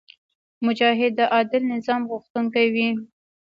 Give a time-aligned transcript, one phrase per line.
[0.65, 2.87] مجاهد د عادل نظام غوښتونکی وي.